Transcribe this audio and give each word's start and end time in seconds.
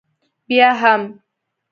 بیا 0.47 0.69
هم؟ 0.81 1.01